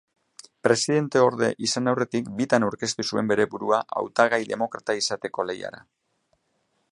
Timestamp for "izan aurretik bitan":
1.67-2.65